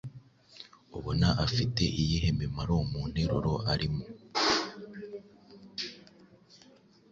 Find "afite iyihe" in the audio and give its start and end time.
1.45-2.29